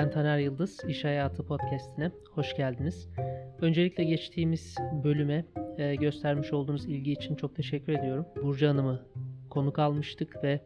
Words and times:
Ben 0.00 0.10
Taner 0.10 0.38
Yıldız, 0.38 0.78
İş 0.88 1.04
Hayatı 1.04 1.46
Podcast'ine 1.46 2.10
hoş 2.30 2.56
geldiniz. 2.56 3.08
Öncelikle 3.60 4.04
geçtiğimiz 4.04 4.76
bölüme 5.04 5.44
e, 5.78 5.94
göstermiş 5.94 6.52
olduğunuz 6.52 6.86
ilgi 6.86 7.12
için 7.12 7.34
çok 7.34 7.56
teşekkür 7.56 7.92
ediyorum. 7.92 8.26
Burcu 8.42 8.68
Hanım'ı 8.68 9.02
konuk 9.50 9.78
almıştık 9.78 10.44
ve 10.44 10.60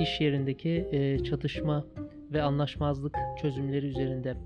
iş 0.00 0.20
yerindeki 0.20 0.88
e, 0.92 1.18
çatışma 1.18 1.86
ve 2.32 2.42
anlaşmazlık 2.42 3.16
çözümleri 3.42 3.86
üzerinde 3.86 4.36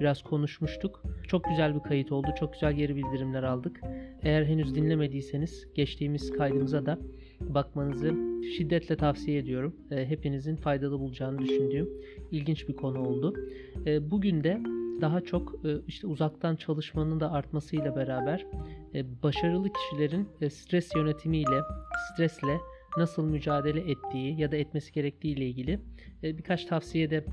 biraz 0.00 0.22
konuşmuştuk. 0.22 1.02
Çok 1.28 1.44
güzel 1.44 1.74
bir 1.74 1.80
kayıt 1.80 2.12
oldu, 2.12 2.28
çok 2.38 2.52
güzel 2.52 2.72
geri 2.72 2.96
bildirimler 2.96 3.42
aldık. 3.42 3.80
Eğer 4.22 4.44
henüz 4.44 4.74
dinlemediyseniz 4.74 5.68
geçtiğimiz 5.74 6.30
kaydımıza 6.30 6.86
da 6.86 6.98
bakmanızı 7.40 8.14
şiddetle 8.56 8.96
tavsiye 8.96 9.38
ediyorum. 9.38 9.76
E, 9.90 10.06
hepinizin 10.06 10.56
faydalı 10.56 11.00
bulacağını 11.00 11.38
düşündüğüm 11.38 11.88
ilginç 12.30 12.68
bir 12.68 12.76
konu 12.76 13.08
oldu. 13.08 13.34
E, 13.86 14.10
bugün 14.10 14.44
de 14.44 14.60
daha 15.00 15.20
çok 15.20 15.54
e, 15.64 15.68
işte 15.86 16.06
uzaktan 16.06 16.56
çalışmanın 16.56 17.20
da 17.20 17.32
artmasıyla 17.32 17.96
beraber 17.96 18.46
e, 18.94 19.22
başarılı 19.22 19.68
kişilerin 19.72 20.28
e, 20.40 20.50
stres 20.50 20.94
yönetimiyle, 20.96 21.60
stresle 22.12 22.58
nasıl 22.96 23.24
mücadele 23.24 23.80
ettiği 23.80 24.40
ya 24.40 24.52
da 24.52 24.56
etmesi 24.56 24.92
gerektiği 24.92 25.36
ile 25.36 25.46
ilgili 25.46 25.80
birkaç 26.22 26.64
tavsiyede 26.64 27.24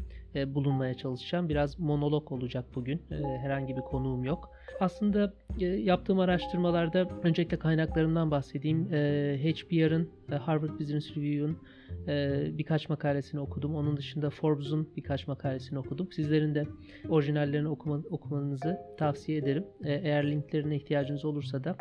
bulunmaya 0.47 0.93
çalışacağım. 0.93 1.49
Biraz 1.49 1.79
monolog 1.79 2.31
olacak 2.31 2.65
bugün. 2.75 3.01
Herhangi 3.41 3.75
bir 3.75 3.81
konuğum 3.81 4.23
yok. 4.23 4.52
Aslında 4.79 5.33
e, 5.59 5.65
yaptığım 5.65 6.19
araştırmalarda 6.19 7.07
öncelikle 7.23 7.59
kaynaklarından 7.59 8.31
bahsedeyim. 8.31 8.85
HBR'ın, 9.37 10.09
Harvard 10.39 10.79
Business 10.79 11.17
Review'un 11.17 11.57
birkaç 12.57 12.89
makalesini 12.89 13.41
okudum. 13.41 13.75
Onun 13.75 13.97
dışında 13.97 14.29
Forbes'un 14.29 14.89
birkaç 14.97 15.27
makalesini 15.27 15.79
okudum. 15.79 16.11
Sizlerin 16.11 16.55
de 16.55 16.63
orijinallerini 17.09 17.67
okuma, 17.67 17.95
okumanızı 18.09 18.77
tavsiye 18.97 19.37
ederim. 19.37 19.65
Eğer 19.83 20.31
linklerine 20.31 20.75
ihtiyacınız 20.75 21.25
olursa 21.25 21.63
da 21.63 21.77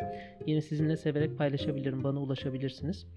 yine 0.47 0.61
sizinle 0.61 0.97
severek 0.97 1.37
paylaşabilirim. 1.37 2.03
Bana 2.03 2.19
ulaşabilirsiniz. 2.19 3.07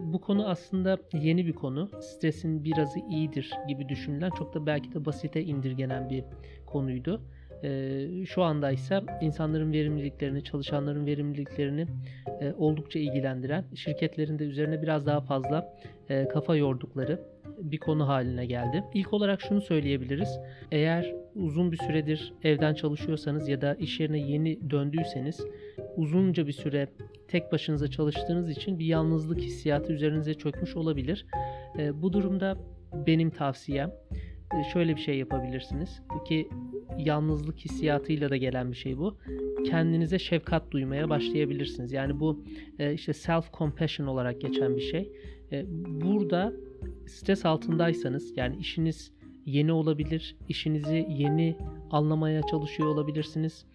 Bu 0.00 0.20
konu 0.20 0.48
aslında 0.48 0.98
yeni 1.12 1.46
bir 1.46 1.52
konu. 1.52 1.90
Stresin 2.00 2.64
birazı 2.64 2.98
iyidir 3.10 3.50
gibi 3.68 3.88
düşünülen 3.88 4.30
çok 4.30 4.54
da 4.54 4.66
belki 4.66 4.94
de 4.94 5.04
basite 5.04 5.42
indirgenen 5.42 6.10
bir 6.10 6.24
konuydu. 6.66 7.22
E, 7.64 8.26
şu 8.26 8.42
anda 8.42 8.70
ise 8.70 9.00
insanların 9.20 9.72
verimliliklerini, 9.72 10.44
çalışanların 10.44 11.06
verimliliklerini 11.06 11.86
e, 12.40 12.52
oldukça 12.58 12.98
ilgilendiren, 12.98 13.64
şirketlerin 13.74 14.38
de 14.38 14.44
üzerine 14.44 14.82
biraz 14.82 15.06
daha 15.06 15.20
fazla 15.20 15.76
e, 16.08 16.28
kafa 16.28 16.56
yordukları 16.56 17.20
bir 17.58 17.78
konu 17.78 18.08
haline 18.08 18.46
geldi. 18.46 18.84
İlk 18.94 19.12
olarak 19.12 19.40
şunu 19.40 19.60
söyleyebiliriz. 19.60 20.40
Eğer 20.72 21.14
uzun 21.34 21.72
bir 21.72 21.76
süredir 21.76 22.32
evden 22.42 22.74
çalışıyorsanız 22.74 23.48
ya 23.48 23.60
da 23.60 23.74
iş 23.74 24.00
yerine 24.00 24.18
yeni 24.18 24.70
döndüyseniz 24.70 25.46
uzunca 25.96 26.46
bir 26.46 26.52
süre 26.52 26.88
tek 27.28 27.52
başınıza 27.52 27.88
çalıştığınız 27.88 28.50
için 28.50 28.78
bir 28.78 28.86
yalnızlık 28.86 29.40
hissiyatı 29.40 29.92
üzerinize 29.92 30.34
çökmüş 30.34 30.76
olabilir. 30.76 31.26
E, 31.78 32.02
bu 32.02 32.12
durumda 32.12 32.56
benim 33.06 33.30
tavsiyem 33.30 33.92
şöyle 34.72 34.96
bir 34.96 35.00
şey 35.00 35.18
yapabilirsiniz 35.18 36.02
ki 36.28 36.48
yalnızlık 36.98 37.58
hissiyatıyla 37.58 38.30
da 38.30 38.36
gelen 38.36 38.70
bir 38.70 38.76
şey 38.76 38.98
bu. 38.98 39.16
Kendinize 39.66 40.18
şefkat 40.18 40.70
duymaya 40.70 41.08
başlayabilirsiniz. 41.08 41.92
Yani 41.92 42.20
bu 42.20 42.44
e, 42.78 42.94
işte 42.94 43.12
self 43.12 43.52
compassion 43.52 44.06
olarak 44.06 44.40
geçen 44.40 44.76
bir 44.76 44.82
şey. 44.82 45.12
E, 45.52 45.64
burada 45.86 46.52
stres 47.06 47.46
altındaysanız 47.46 48.36
yani 48.36 48.56
işiniz 48.56 49.12
yeni 49.46 49.72
olabilir, 49.72 50.36
işinizi 50.48 51.06
yeni 51.08 51.56
anlamaya 51.90 52.42
çalışıyor 52.42 52.88
olabilirsiniz. 52.88 53.66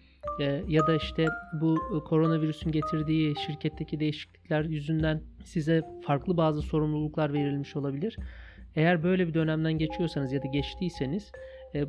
Ya 0.68 0.86
da 0.86 0.96
işte 0.96 1.26
bu 1.60 2.02
koronavirüsün 2.08 2.72
getirdiği 2.72 3.34
şirketteki 3.46 4.00
değişiklikler 4.00 4.64
yüzünden 4.64 5.20
size 5.44 5.82
farklı 6.06 6.36
bazı 6.36 6.62
sorumluluklar 6.62 7.32
verilmiş 7.32 7.76
olabilir. 7.76 8.16
Eğer 8.76 9.02
böyle 9.02 9.28
bir 9.28 9.34
dönemden 9.34 9.72
geçiyorsanız 9.72 10.32
ya 10.32 10.42
da 10.42 10.46
geçtiyseniz 10.46 11.32
e, 11.32 11.32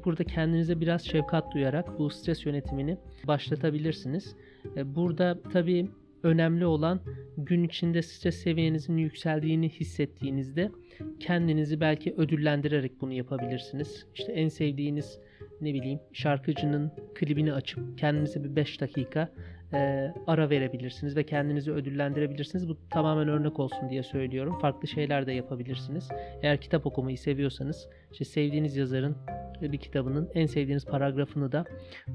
burada 0.06 0.24
kendinize 0.24 0.82
biraz 0.82 1.06
şefkat 1.06 1.54
duyarak 1.54 2.00
bu 2.00 2.10
stres 2.10 2.46
yönetimini 2.46 2.98
başlatabilirsiniz. 3.28 4.36
E, 4.78 4.96
burada 4.96 5.38
tabii 5.54 5.90
önemli 6.24 6.66
olan 6.66 7.00
gün 7.38 7.64
içinde 7.64 8.02
stres 8.02 8.36
seviyenizin 8.36 8.98
yükseldiğini 8.98 9.70
hissettiğinizde 9.70 10.72
kendinizi 11.20 11.80
belki 11.82 12.14
ödüllendirerek 12.18 13.02
bunu 13.02 13.14
yapabilirsiniz. 13.14 14.06
İşte 14.16 14.32
en 14.32 14.48
sevdiğiniz 14.48 15.20
ne 15.62 15.74
bileyim 15.74 16.00
şarkıcının 16.14 16.92
klibini 17.16 17.54
açıp 17.54 17.98
kendinize 17.98 18.44
bir 18.44 18.56
5 18.56 18.82
dakika 18.82 19.30
e, 19.74 20.12
ara 20.28 20.50
verebilirsiniz 20.50 21.16
ve 21.18 21.24
kendinizi 21.24 21.72
ödüllendirebilirsiniz. 21.72 22.70
Bu 22.70 22.78
tamamen 22.90 23.28
örnek 23.28 23.60
olsun 23.60 23.90
diye 23.90 24.04
söylüyorum. 24.04 24.60
Farklı 24.60 24.88
şeyler 24.88 25.28
de 25.28 25.32
yapabilirsiniz. 25.32 26.10
Eğer 26.42 26.62
kitap 26.62 26.86
okumayı 26.86 27.18
seviyorsanız 27.18 27.90
işte 28.12 28.26
sevdiğiniz 28.26 28.78
yazarın 28.78 29.16
bir 29.62 29.78
kitabının 29.78 30.30
en 30.34 30.46
sevdiğiniz 30.46 30.86
paragrafını 30.86 31.52
da 31.52 31.66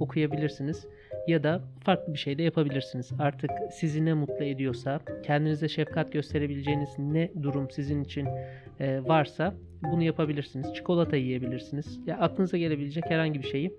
okuyabilirsiniz. 0.00 0.86
Ya 1.26 1.42
da 1.42 1.60
farklı 1.84 2.12
bir 2.12 2.18
şey 2.18 2.38
de 2.38 2.42
yapabilirsiniz. 2.42 3.12
Artık 3.18 3.50
sizi 3.72 4.04
ne 4.04 4.14
mutlu 4.14 4.44
ediyorsa, 4.44 5.00
kendinize 5.22 5.68
şefkat 5.68 6.12
gösterebileceğiniz 6.12 6.98
ne 6.98 7.30
durum 7.42 7.70
sizin 7.70 8.04
için 8.04 8.28
e, 8.80 9.04
varsa 9.04 9.54
bunu 9.82 10.02
yapabilirsiniz. 10.02 10.74
Çikolata 10.74 11.16
yiyebilirsiniz. 11.16 12.00
Ya 12.06 12.18
aklınıza 12.18 12.56
gelebilecek 12.56 13.04
herhangi 13.06 13.42
bir 13.42 13.48
şeyi 13.48 13.72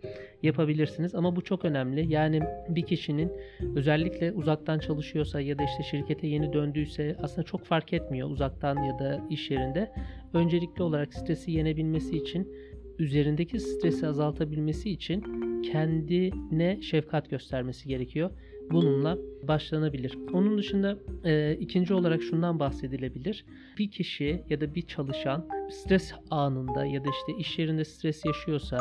yapabilirsiniz 0.43 1.15
ama 1.15 1.35
bu 1.35 1.41
çok 1.43 1.65
önemli. 1.65 2.13
Yani 2.13 2.41
bir 2.69 2.81
kişinin 2.81 3.31
özellikle 3.75 4.31
uzaktan 4.31 4.79
çalışıyorsa 4.79 5.41
ya 5.41 5.59
da 5.59 5.63
işte 5.63 5.83
şirkete 5.83 6.27
yeni 6.27 6.53
döndüyse 6.53 7.15
aslında 7.21 7.43
çok 7.43 7.65
fark 7.65 7.93
etmiyor 7.93 8.29
uzaktan 8.29 8.83
ya 8.83 8.99
da 8.99 9.21
iş 9.29 9.51
yerinde. 9.51 9.91
Öncelikli 10.33 10.83
olarak 10.83 11.13
stresi 11.13 11.51
yenebilmesi 11.51 12.17
için 12.17 12.53
üzerindeki 12.99 13.59
stresi 13.59 14.07
azaltabilmesi 14.07 14.89
için 14.89 15.23
kendine 15.61 16.81
şefkat 16.81 17.29
göstermesi 17.29 17.87
gerekiyor. 17.87 18.31
Bununla 18.71 19.17
başlanabilir. 19.43 20.17
Onun 20.33 20.57
dışında 20.57 20.97
e, 21.23 21.57
ikinci 21.59 21.93
olarak 21.93 22.23
şundan 22.23 22.59
bahsedilebilir. 22.59 23.45
Bir 23.77 23.91
kişi 23.91 24.43
ya 24.49 24.61
da 24.61 24.75
bir 24.75 24.81
çalışan 24.81 25.47
stres 25.69 26.13
anında 26.29 26.85
ya 26.85 27.03
da 27.05 27.07
işte 27.09 27.39
iş 27.39 27.59
yerinde 27.59 27.85
stres 27.85 28.25
yaşıyorsa 28.25 28.77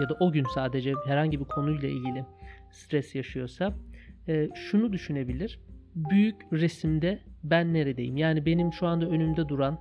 ya 0.00 0.08
da 0.08 0.16
o 0.20 0.32
gün 0.32 0.44
sadece 0.54 0.92
herhangi 1.06 1.40
bir 1.40 1.44
konuyla 1.44 1.88
ilgili 1.88 2.24
stres 2.70 3.14
yaşıyorsa 3.14 3.74
e, 4.28 4.48
şunu 4.54 4.92
düşünebilir. 4.92 5.60
Büyük 5.94 6.36
resimde 6.52 7.20
ben 7.44 7.74
neredeyim? 7.74 8.16
Yani 8.16 8.46
benim 8.46 8.72
şu 8.72 8.86
anda 8.86 9.06
önümde 9.06 9.48
duran 9.48 9.78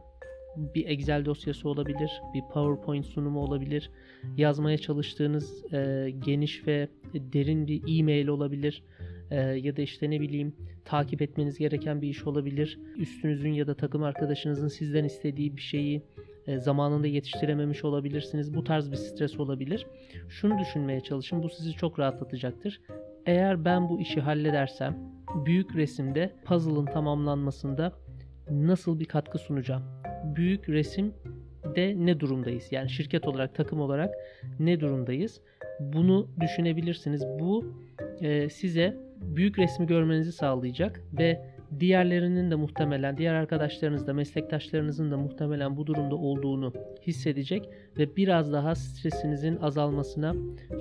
bir 0.57 0.87
Excel 0.87 1.25
dosyası 1.25 1.69
olabilir, 1.69 2.21
bir 2.33 2.41
PowerPoint 2.41 3.05
sunumu 3.05 3.39
olabilir, 3.39 3.91
yazmaya 4.37 4.77
çalıştığınız 4.77 5.73
e, 5.73 6.09
geniş 6.25 6.67
ve 6.67 6.87
derin 7.13 7.67
bir 7.67 7.99
e-mail 7.99 8.27
olabilir 8.27 8.83
e, 9.31 9.35
ya 9.41 9.77
da 9.77 9.81
işte 9.81 10.09
ne 10.09 10.21
bileyim 10.21 10.55
takip 10.85 11.21
etmeniz 11.21 11.57
gereken 11.57 12.01
bir 12.01 12.07
iş 12.07 12.27
olabilir. 12.27 12.79
Üstünüzün 12.97 13.53
ya 13.53 13.67
da 13.67 13.73
takım 13.73 14.03
arkadaşınızın 14.03 14.67
sizden 14.67 15.03
istediği 15.03 15.57
bir 15.57 15.61
şeyi 15.61 16.01
e, 16.47 16.59
zamanında 16.59 17.07
yetiştirememiş 17.07 17.85
olabilirsiniz. 17.85 18.53
Bu 18.53 18.63
tarz 18.63 18.91
bir 18.91 18.95
stres 18.95 19.39
olabilir. 19.39 19.85
Şunu 20.29 20.59
düşünmeye 20.59 21.01
çalışın. 21.01 21.43
Bu 21.43 21.49
sizi 21.49 21.73
çok 21.73 21.99
rahatlatacaktır. 21.99 22.81
Eğer 23.25 23.65
ben 23.65 23.89
bu 23.89 23.99
işi 23.99 24.21
halledersem 24.21 24.97
büyük 25.45 25.75
resimde 25.75 26.33
puzzle'ın 26.45 26.85
tamamlanmasında 26.85 27.93
nasıl 28.49 28.99
bir 28.99 29.05
katkı 29.05 29.37
sunacağım? 29.37 30.00
Büyük 30.23 30.69
resim 30.69 31.13
de 31.75 31.95
ne 31.97 32.19
durumdayız? 32.19 32.71
Yani 32.71 32.89
şirket 32.89 33.27
olarak, 33.27 33.55
takım 33.55 33.81
olarak 33.81 34.15
ne 34.59 34.79
durumdayız? 34.79 35.41
Bunu 35.79 36.27
düşünebilirsiniz. 36.39 37.25
Bu 37.39 37.65
e, 38.21 38.49
size 38.49 38.97
büyük 39.21 39.59
resmi 39.59 39.87
görmenizi 39.87 40.31
sağlayacak 40.31 41.01
ve 41.19 41.41
diğerlerinin 41.79 42.51
de 42.51 42.55
muhtemelen, 42.55 43.17
diğer 43.17 43.33
arkadaşlarınız 43.33 44.07
da, 44.07 44.13
meslektaşlarınızın 44.13 45.11
da 45.11 45.17
muhtemelen 45.17 45.77
bu 45.77 45.87
durumda 45.87 46.15
olduğunu 46.15 46.73
hissedecek 47.07 47.69
ve 47.97 48.15
biraz 48.15 48.53
daha 48.53 48.75
stresinizin 48.75 49.57
azalmasına 49.57 50.35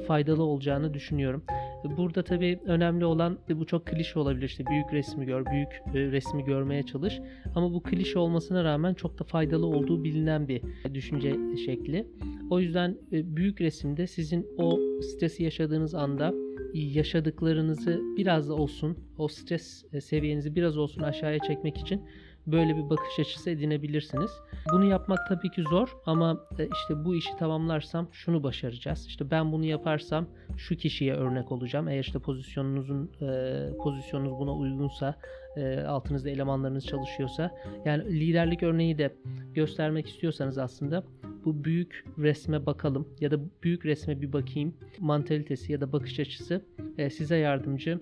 faydalı 0.06 0.42
olacağını 0.42 0.94
düşünüyorum. 0.94 1.42
Burada 1.84 2.22
tabii 2.22 2.60
önemli 2.66 3.04
olan 3.04 3.38
bu 3.50 3.66
çok 3.66 3.86
klişe 3.86 4.18
olabilir 4.18 4.46
işte 4.46 4.66
büyük 4.66 4.92
resmi 4.92 5.26
gör, 5.26 5.46
büyük 5.46 5.68
e, 5.94 6.12
resmi 6.12 6.44
görmeye 6.44 6.82
çalış. 6.82 7.20
Ama 7.54 7.72
bu 7.72 7.82
klişe 7.82 8.18
olmasına 8.18 8.64
rağmen 8.64 8.94
çok 8.94 9.18
da 9.18 9.24
faydalı 9.24 9.66
olduğu 9.66 10.04
bilinen 10.04 10.48
bir 10.48 10.62
düşünce 10.94 11.36
şekli. 11.66 12.06
O 12.50 12.60
yüzden 12.60 12.96
e, 13.12 13.36
büyük 13.36 13.60
resimde 13.60 14.06
sizin 14.06 14.46
o 14.58 14.78
stresi 15.02 15.42
yaşadığınız 15.42 15.94
anda 15.94 16.34
yaşadıklarınızı 16.74 18.00
biraz 18.16 18.48
da 18.48 18.54
olsun, 18.54 18.98
o 19.18 19.28
stres 19.28 19.84
e, 19.92 20.00
seviyenizi 20.00 20.56
biraz 20.56 20.78
olsun 20.78 21.02
aşağıya 21.02 21.38
çekmek 21.38 21.76
için 21.76 22.02
böyle 22.52 22.76
bir 22.76 22.90
bakış 22.90 23.18
açısı 23.18 23.50
edinebilirsiniz. 23.50 24.30
Bunu 24.72 24.84
yapmak 24.84 25.18
tabii 25.28 25.50
ki 25.50 25.62
zor 25.62 25.96
ama 26.06 26.46
e, 26.58 26.64
işte 26.64 27.04
bu 27.04 27.14
işi 27.14 27.36
tamamlarsam 27.38 28.08
şunu 28.12 28.42
başaracağız. 28.42 29.06
İşte 29.06 29.30
ben 29.30 29.52
bunu 29.52 29.64
yaparsam 29.64 30.26
şu 30.56 30.76
kişiye 30.76 31.14
örnek 31.14 31.52
olacağım. 31.52 31.88
Eğer 31.88 32.00
işte 32.00 32.18
pozisyonunuzun 32.18 33.10
e, 33.22 33.68
pozisyonunuz 33.82 34.32
buna 34.32 34.54
uygunsa, 34.54 35.14
e, 35.56 35.80
altınızda 35.80 36.30
elemanlarınız 36.30 36.86
çalışıyorsa, 36.86 37.50
yani 37.84 38.20
liderlik 38.20 38.62
örneği 38.62 38.98
de 38.98 39.14
göstermek 39.54 40.08
istiyorsanız 40.08 40.58
aslında 40.58 41.04
bu 41.44 41.64
büyük 41.64 42.04
resme 42.18 42.66
bakalım 42.66 43.08
ya 43.20 43.30
da 43.30 43.36
büyük 43.62 43.86
resme 43.86 44.20
bir 44.20 44.32
bakayım 44.32 44.74
mantalitesi 44.98 45.72
ya 45.72 45.80
da 45.80 45.92
bakış 45.92 46.20
açısı 46.20 46.64
size 47.10 47.36
yardımcı 47.36 48.00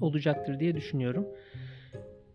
olacaktır 0.00 0.60
diye 0.60 0.76
düşünüyorum. 0.76 1.26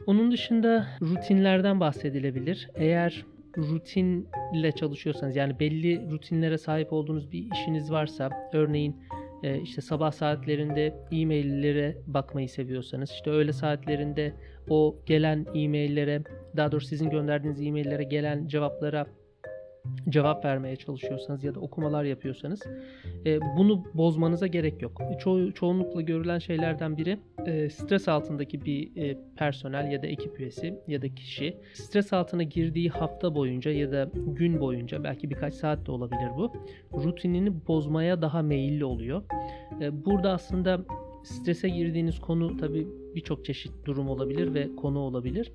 Onun 0.08 0.32
dışında 0.32 0.88
rutinlerden 1.02 1.80
bahsedilebilir. 1.80 2.70
Eğer 2.76 3.26
rutinle 3.58 4.72
çalışıyorsanız 4.72 5.36
yani 5.36 5.60
belli 5.60 6.12
rutinlere 6.12 6.58
sahip 6.58 6.94
olduğunuz 6.94 7.32
bir 7.32 7.52
işiniz 7.54 7.92
varsa 7.92 8.30
örneğin 8.54 8.96
e, 9.44 9.62
işte 9.62 9.82
sabah 9.82 10.12
saatlerinde 10.12 10.96
e-maillere 11.12 11.98
bakmayı 12.08 12.50
seviyorsanız 12.50 13.12
işte 13.12 13.30
öğle 13.32 13.54
saatlerinde 13.54 14.34
o 14.70 14.96
gelen 15.06 15.46
e-maillere 15.56 16.24
daha 16.58 16.72
doğrusu 16.72 16.88
sizin 16.88 17.10
gönderdiğiniz 17.10 17.62
e-maillere 17.62 18.04
gelen 18.04 18.48
cevaplara 18.48 19.06
cevap 20.10 20.46
vermeye 20.46 20.76
çalışıyorsanız 20.76 21.44
ya 21.44 21.56
da 21.56 21.60
okumalar 21.60 22.04
yapıyorsanız 22.04 22.62
e, 23.26 23.40
bunu 23.58 23.84
bozmanıza 23.94 24.48
gerek 24.48 24.82
yok. 24.82 25.02
Ço- 25.02 25.54
çoğunlukla 25.54 26.02
görülen 26.02 26.40
şeylerden 26.40 26.98
biri 26.98 27.20
e, 27.46 27.70
stres 27.70 28.08
altındaki 28.08 28.66
bir 28.66 28.96
e, 28.96 29.18
personel 29.36 29.92
ya 29.92 30.02
da 30.02 30.08
ekip 30.08 30.40
üyesi 30.40 30.80
ya 30.88 31.02
da 31.02 31.16
kişi 31.16 31.58
stres 31.74 32.14
altına 32.14 32.44
girdiği 32.44 32.90
hafta 32.90 33.36
boyunca 33.36 33.72
ya 33.72 33.92
da 33.92 34.10
gün 34.28 34.60
boyunca 34.60 35.04
belki 35.04 35.30
birkaç 35.30 35.54
saat 35.54 35.88
de 35.88 35.92
olabilir 35.92 36.30
bu 36.36 36.54
rutinini 37.04 37.68
bozmaya 37.68 38.22
daha 38.22 38.42
meyilli 38.42 38.86
oluyor. 38.86 39.24
E, 39.82 40.06
burada 40.06 40.32
aslında 40.32 40.82
strese 41.24 41.70
girdiğiniz 41.70 42.20
konu 42.20 42.58
tabii 42.58 42.88
birçok 43.16 43.46
çeşit 43.46 43.72
durum 43.86 44.10
olabilir 44.10 44.54
ve 44.54 44.76
konu 44.76 45.00
olabilir. 45.00 45.52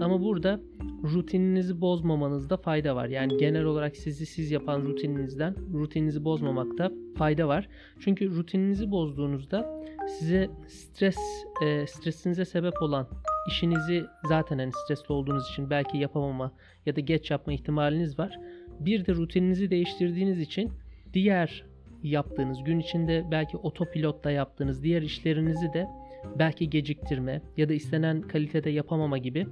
Ama 0.00 0.22
burada 0.22 0.60
rutininizi 1.04 1.80
bozmamanızda 1.80 2.56
fayda 2.56 2.96
var. 2.96 3.08
Yani 3.08 3.36
genel 3.36 3.64
olarak 3.64 3.96
sizi 3.96 4.26
siz 4.26 4.50
yapan 4.50 4.82
rutininizden 4.82 5.54
rutininizi 5.74 6.24
bozmamakta 6.24 6.92
fayda 7.16 7.48
var. 7.48 7.68
Çünkü 8.00 8.36
rutininizi 8.36 8.90
bozduğunuzda 8.90 9.84
size 10.08 10.50
stres 10.68 11.16
e, 11.62 11.86
stresinize 11.86 12.44
sebep 12.44 12.82
olan 12.82 13.08
işinizi 13.48 14.04
zaten 14.24 14.58
hani 14.58 14.72
stresli 14.84 15.12
olduğunuz 15.12 15.50
için 15.50 15.70
belki 15.70 15.98
yapamama 15.98 16.52
ya 16.86 16.96
da 16.96 17.00
geç 17.00 17.30
yapma 17.30 17.52
ihtimaliniz 17.52 18.18
var. 18.18 18.38
Bir 18.80 19.06
de 19.06 19.14
rutininizi 19.14 19.70
değiştirdiğiniz 19.70 20.40
için 20.40 20.72
diğer 21.14 21.64
yaptığınız 22.02 22.64
gün 22.64 22.78
içinde 22.78 23.24
belki 23.30 23.56
otopilotta 23.56 24.30
yaptığınız 24.30 24.82
diğer 24.82 25.02
işlerinizi 25.02 25.72
de 25.72 25.86
belki 26.38 26.70
geciktirme 26.70 27.42
ya 27.56 27.68
da 27.68 27.72
istenen 27.72 28.20
kalitede 28.20 28.70
yapamama 28.70 29.18
gibi 29.18 29.46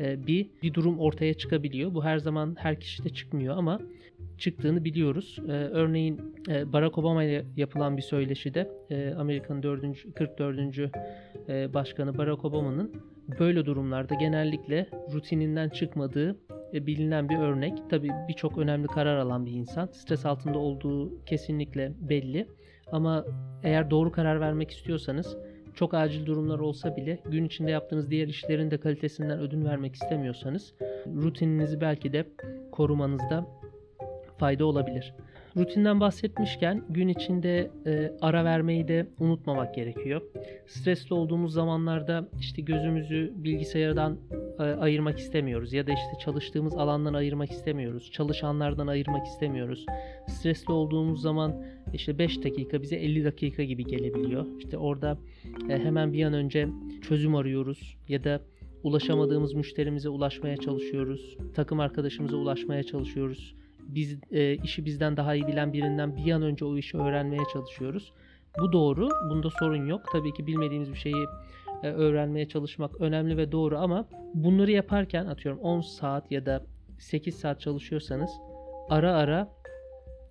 e, 0.00 0.26
bir 0.26 0.50
bir 0.62 0.74
durum 0.74 0.98
ortaya 0.98 1.34
çıkabiliyor. 1.34 1.94
Bu 1.94 2.04
her 2.04 2.18
zaman 2.18 2.56
her 2.58 2.80
kişide 2.80 3.08
çıkmıyor 3.08 3.56
ama 3.56 3.80
çıktığını 4.38 4.84
biliyoruz. 4.84 5.38
E, 5.48 5.50
örneğin 5.52 6.34
e, 6.48 6.72
Barack 6.72 6.98
Obama 6.98 7.24
ile 7.24 7.44
yapılan 7.56 7.96
bir 7.96 8.02
söyleşide 8.02 8.70
Amerika'nın 9.18 9.62
4. 9.62 10.14
44. 10.14 10.94
başkanı 11.74 12.18
Barack 12.18 12.44
Obama'nın 12.44 12.92
böyle 13.40 13.66
durumlarda 13.66 14.14
genellikle 14.14 14.86
rutininden 15.12 15.68
çıkmadığı 15.68 16.36
bilinen 16.72 17.28
bir 17.28 17.38
örnek. 17.38 17.90
Tabii 17.90 18.10
birçok 18.28 18.58
önemli 18.58 18.86
karar 18.86 19.16
alan 19.16 19.46
bir 19.46 19.52
insan. 19.52 19.86
Stres 19.86 20.26
altında 20.26 20.58
olduğu 20.58 21.24
kesinlikle 21.24 21.92
belli. 22.00 22.46
Ama 22.92 23.24
eğer 23.62 23.90
doğru 23.90 24.12
karar 24.12 24.40
vermek 24.40 24.70
istiyorsanız 24.70 25.36
çok 25.76 25.94
acil 25.94 26.26
durumlar 26.26 26.58
olsa 26.58 26.96
bile 26.96 27.18
gün 27.30 27.44
içinde 27.44 27.70
yaptığınız 27.70 28.10
diğer 28.10 28.28
işlerin 28.28 28.70
de 28.70 28.80
kalitesinden 28.80 29.40
ödün 29.40 29.64
vermek 29.64 29.94
istemiyorsanız 29.94 30.74
rutininizi 31.06 31.80
belki 31.80 32.12
de 32.12 32.26
korumanızda 32.72 33.46
fayda 34.38 34.64
olabilir. 34.64 35.14
Rutinden 35.56 36.00
bahsetmişken 36.00 36.82
gün 36.88 37.08
içinde 37.08 37.70
e, 37.86 38.12
ara 38.20 38.44
vermeyi 38.44 38.88
de 38.88 39.06
unutmamak 39.20 39.74
gerekiyor. 39.74 40.22
Stresli 40.66 41.14
olduğumuz 41.14 41.52
zamanlarda 41.52 42.28
işte 42.40 42.62
gözümüzü 42.62 43.32
bilgisayardan 43.36 44.18
e, 44.58 44.62
ayırmak 44.62 45.18
istemiyoruz 45.18 45.72
ya 45.72 45.86
da 45.86 45.92
işte 45.92 46.24
çalıştığımız 46.24 46.74
alandan 46.74 47.14
ayırmak 47.14 47.50
istemiyoruz. 47.50 48.10
Çalışanlardan 48.12 48.86
ayırmak 48.86 49.26
istemiyoruz. 49.26 49.86
Stresli 50.28 50.72
olduğumuz 50.72 51.22
zaman 51.22 51.64
işte 51.92 52.18
5 52.18 52.44
dakika 52.44 52.82
bize 52.82 52.96
50 52.96 53.24
dakika 53.24 53.62
gibi 53.64 53.84
gelebiliyor. 53.84 54.46
İşte 54.58 54.78
orada 54.78 55.18
e, 55.70 55.78
hemen 55.78 56.12
bir 56.12 56.24
an 56.24 56.32
önce 56.32 56.68
çözüm 57.02 57.34
arıyoruz 57.34 57.96
ya 58.08 58.24
da 58.24 58.40
ulaşamadığımız 58.82 59.54
müşterimize 59.54 60.08
ulaşmaya 60.08 60.56
çalışıyoruz. 60.56 61.36
Takım 61.54 61.80
arkadaşımıza 61.80 62.36
ulaşmaya 62.36 62.82
çalışıyoruz 62.82 63.54
biz 63.88 64.18
e, 64.30 64.54
işi 64.54 64.84
bizden 64.84 65.16
daha 65.16 65.34
iyi 65.34 65.46
bilen 65.46 65.72
birinden 65.72 66.16
bir 66.16 66.32
an 66.32 66.42
önce 66.42 66.64
o 66.64 66.76
işi 66.76 66.98
öğrenmeye 66.98 67.42
çalışıyoruz. 67.52 68.12
Bu 68.58 68.72
doğru. 68.72 69.08
Bunda 69.30 69.50
sorun 69.50 69.86
yok. 69.86 70.02
Tabii 70.12 70.32
ki 70.32 70.46
bilmediğimiz 70.46 70.92
bir 70.92 70.98
şeyi 70.98 71.26
e, 71.82 71.88
öğrenmeye 71.88 72.48
çalışmak 72.48 73.00
önemli 73.00 73.36
ve 73.36 73.52
doğru 73.52 73.78
ama 73.78 74.08
bunları 74.34 74.70
yaparken 74.70 75.26
atıyorum 75.26 75.60
10 75.60 75.80
saat 75.80 76.32
ya 76.32 76.46
da 76.46 76.64
8 76.98 77.34
saat 77.34 77.60
çalışıyorsanız 77.60 78.30
ara 78.90 79.12
ara 79.12 79.48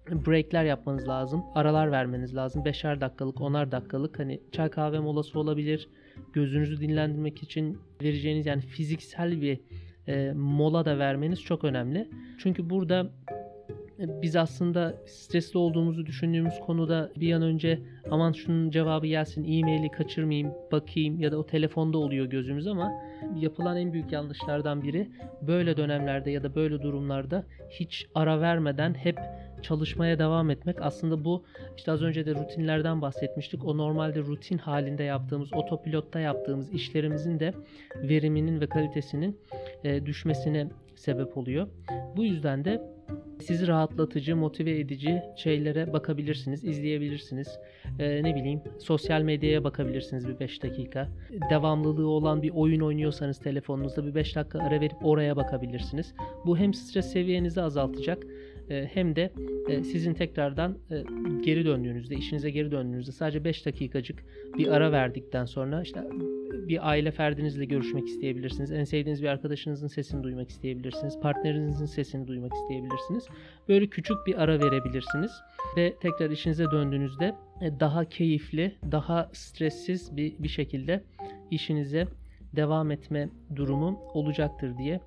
breakler 0.10 0.64
yapmanız 0.64 1.08
lazım. 1.08 1.44
Aralar 1.56 1.92
vermeniz 1.92 2.36
lazım. 2.36 2.64
5'er 2.64 3.02
dakikalık, 3.02 3.38
10'ar 3.38 3.72
dakikalık 3.72 4.20
hani 4.20 4.42
çay 4.52 4.70
kahve 4.70 5.00
molası 5.00 5.40
olabilir. 5.40 5.90
Gözünüzü 6.34 6.80
dinlendirmek 6.80 7.44
için 7.44 7.78
vereceğiniz 8.02 8.46
yani 8.46 8.62
fiziksel 8.62 9.42
bir 9.42 9.60
e, 10.08 10.32
mola 10.36 10.86
da 10.86 11.00
vermeniz 11.00 11.42
çok 11.42 11.64
önemli. 11.64 12.10
Çünkü 12.40 12.70
burada 12.70 13.12
biz 14.00 14.36
aslında 14.36 14.96
stresli 15.06 15.58
olduğumuzu 15.58 16.06
düşündüğümüz 16.06 16.60
konuda 16.60 17.12
bir 17.16 17.34
an 17.34 17.42
önce 17.42 17.80
aman 18.12 18.32
şunun 18.32 18.70
cevabı 18.70 19.08
gelsin 19.08 19.44
e-maili 19.44 19.92
kaçırmayayım 19.92 20.54
bakayım 20.72 21.20
ya 21.20 21.32
da 21.32 21.38
o 21.38 21.46
telefonda 21.46 21.98
oluyor 21.98 22.26
gözümüz 22.26 22.68
ama 22.68 22.92
yapılan 23.36 23.78
en 23.78 23.94
büyük 23.94 24.12
yanlışlardan 24.12 24.82
biri 24.82 25.10
böyle 25.42 25.78
dönemlerde 25.78 26.32
ya 26.32 26.44
da 26.44 26.56
böyle 26.56 26.82
durumlarda 26.82 27.44
hiç 27.70 28.08
ara 28.16 28.42
vermeden 28.42 28.94
hep 28.94 29.20
çalışmaya 29.62 30.20
devam 30.20 30.50
etmek. 30.50 30.82
Aslında 30.82 31.26
bu 31.26 31.44
işte 31.78 31.92
az 31.92 32.02
önce 32.02 32.26
de 32.26 32.36
rutinlerden 32.36 33.02
bahsetmiştik. 33.02 33.66
O 33.66 33.78
normalde 33.78 34.20
rutin 34.20 34.58
halinde 34.58 35.04
yaptığımız, 35.04 35.54
otopilotta 35.54 36.20
yaptığımız 36.20 36.74
işlerimizin 36.74 37.40
de 37.40 37.54
veriminin 37.96 38.62
ve 38.62 38.68
kalitesinin 38.68 39.38
e, 39.84 40.06
düşmesine 40.06 40.68
sebep 40.96 41.38
oluyor. 41.38 41.68
Bu 42.16 42.24
yüzden 42.24 42.66
de 42.66 42.95
sizi 43.42 43.68
rahatlatıcı, 43.68 44.36
motive 44.36 44.80
edici 44.80 45.22
şeylere 45.36 45.94
bakabilirsiniz, 45.94 46.64
izleyebilirsiniz. 46.64 47.60
Ee, 48.00 48.24
ne 48.24 48.36
bileyim, 48.36 48.62
sosyal 48.80 49.22
medyaya 49.22 49.64
bakabilirsiniz 49.64 50.28
bir 50.28 50.40
5 50.40 50.64
dakika. 50.64 51.10
Devamlılığı 51.50 52.08
olan 52.08 52.42
bir 52.42 52.50
oyun 52.50 52.80
oynuyorsanız 52.80 53.40
telefonunuzda 53.40 54.06
bir 54.06 54.16
5 54.16 54.36
dakika 54.36 54.60
ara 54.60 54.82
verip 54.82 55.06
oraya 55.06 55.36
bakabilirsiniz. 55.36 56.14
Bu 56.46 56.58
hem 56.58 56.74
stres 56.74 57.12
seviyenizi 57.12 57.62
azaltacak 57.62 58.24
hem 58.70 59.16
de 59.16 59.34
e, 59.70 59.84
sizin 59.84 60.14
tekrardan 60.14 60.78
e, 60.92 61.04
geri 61.44 61.66
döndüğünüzde, 61.66 62.16
işinize 62.16 62.50
geri 62.50 62.72
döndüğünüzde 62.72 63.12
sadece 63.12 63.44
5 63.44 63.66
dakikacık 63.66 64.24
bir 64.58 64.68
ara 64.68 64.92
verdikten 64.92 65.46
sonra 65.46 65.82
işte 65.82 66.04
bir 66.68 66.90
aile 66.90 67.12
ferdinizle 67.12 67.66
görüşmek 67.66 68.08
isteyebilirsiniz. 68.08 68.72
En 68.72 68.84
sevdiğiniz 68.84 69.24
bir 69.24 69.28
arkadaşınızın 69.28 69.88
sesini 69.88 70.24
duymak 70.24 70.50
isteyebilirsiniz. 70.50 71.20
Partnerinizin 71.20 71.86
sesini 71.86 72.28
duymak 72.28 72.54
isteyebilirsiniz. 72.54 73.28
Böyle 73.70 73.88
küçük 73.88 74.18
bir 74.28 74.42
ara 74.42 74.60
verebilirsiniz 74.60 75.32
ve 75.78 75.96
tekrar 76.02 76.30
işinize 76.30 76.66
döndüğünüzde 76.72 77.36
daha 77.80 78.06
keyifli, 78.06 78.76
daha 78.92 79.30
stressiz 79.34 80.18
bir, 80.18 80.34
bir 80.40 80.48
şekilde 80.48 81.04
işinize 81.52 82.08
devam 82.56 82.92
etme 82.92 83.30
durumu 83.56 84.00
olacaktır 84.14 84.78
diye 84.78 85.00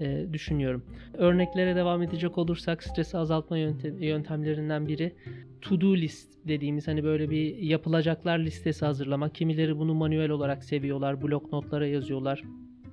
e, 0.00 0.26
düşünüyorum. 0.32 0.84
Örneklere 1.14 1.76
devam 1.76 2.02
edecek 2.02 2.38
olursak 2.38 2.82
stresi 2.82 3.18
azaltma 3.18 3.58
yöntemlerinden 3.98 4.88
biri 4.88 5.12
to-do 5.60 5.96
list 5.96 6.34
dediğimiz 6.48 6.88
hani 6.88 7.04
böyle 7.04 7.30
bir 7.30 7.56
yapılacaklar 7.56 8.38
listesi 8.38 8.84
hazırlamak. 8.84 9.34
Kimileri 9.34 9.78
bunu 9.78 9.94
manuel 9.94 10.30
olarak 10.30 10.64
seviyorlar. 10.64 11.22
Blok 11.22 11.52
notlara 11.52 11.86
yazıyorlar. 11.86 12.42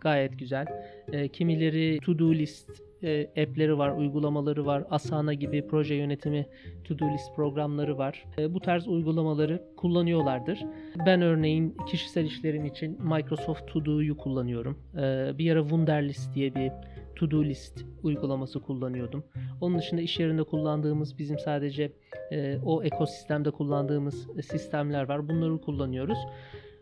Gayet 0.02 0.40
güzel. 0.40 0.66
E, 1.12 1.28
kimileri 1.28 2.00
to-do 2.00 2.34
list 2.34 2.82
e, 3.04 3.28
app'leri 3.28 3.78
var, 3.78 3.90
uygulamaları 3.90 4.66
var. 4.66 4.84
Asana 4.90 5.34
gibi 5.34 5.68
proje 5.68 5.96
yönetimi 5.96 6.48
to-do 6.84 7.14
list 7.14 7.36
programları 7.36 7.98
var. 7.98 8.26
E, 8.38 8.54
bu 8.54 8.60
tarz 8.60 8.88
uygulamaları 8.88 9.64
kullanıyorlardır. 9.78 10.60
Ben 11.06 11.22
örneğin 11.22 11.78
kişisel 11.88 12.26
işlerim 12.26 12.66
için 12.66 12.98
Microsoft 13.04 13.68
To-Do'yu 13.68 14.18
kullanıyorum. 14.18 14.78
E, 14.96 15.38
bir 15.38 15.52
ara 15.52 15.62
Wunderlist 15.62 16.36
diye 16.36 16.56
bir 16.56 16.72
to-do 17.16 17.44
list 17.44 17.86
uygulaması 18.04 18.62
kullanıyordum. 18.62 19.24
Onun 19.62 19.80
dışında 19.80 20.02
iş 20.02 20.20
yerinde 20.20 20.44
kullandığımız 20.44 21.18
bizim 21.18 21.40
sadece 21.40 21.92
e, 22.32 22.58
o 22.66 22.84
ekosistemde 22.84 23.52
kullandığımız 23.52 24.28
sistemler 24.42 25.10
var. 25.10 25.30
Bunları 25.30 25.62
kullanıyoruz. 25.62 26.18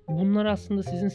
Bunlar 0.10 0.46
aslında 0.46 0.84
sizin 0.84 1.08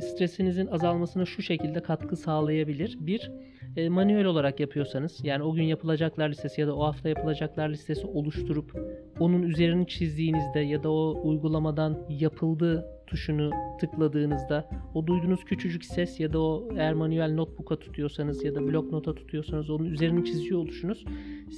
stresinizin 0.00 0.66
azalmasına 0.66 1.24
şu 1.24 1.42
şekilde 1.42 1.82
katkı 1.82 2.16
sağlayabilir. 2.16 2.96
Bir, 3.00 3.30
e, 3.76 3.88
manuel 3.88 4.24
olarak 4.24 4.60
yapıyorsanız 4.60 5.20
yani 5.24 5.42
o 5.42 5.54
gün 5.54 5.62
yapılacaklar 5.62 6.28
listesi 6.28 6.60
ya 6.60 6.66
da 6.66 6.76
o 6.76 6.84
hafta 6.84 7.08
yapılacaklar 7.08 7.68
listesi 7.68 8.06
oluşturup 8.06 8.72
onun 9.20 9.42
üzerini 9.42 9.86
çizdiğinizde 9.86 10.60
ya 10.60 10.82
da 10.82 10.90
o 10.90 11.28
uygulamadan 11.28 11.98
yapıldı 12.08 12.86
tuşunu 13.06 13.50
tıkladığınızda 13.80 14.68
o 14.94 15.06
duyduğunuz 15.06 15.44
küçücük 15.44 15.84
ses 15.84 16.20
ya 16.20 16.32
da 16.32 16.40
o 16.40 16.68
eğer 16.76 16.94
manuel 16.94 17.34
notebook'a 17.34 17.76
tutuyorsanız 17.76 18.44
ya 18.44 18.54
da 18.54 18.66
blok 18.66 18.92
nota 18.92 19.14
tutuyorsanız 19.14 19.70
onun 19.70 19.84
üzerini 19.84 20.24
çiziyor 20.24 20.60
oluşunuz 20.60 21.04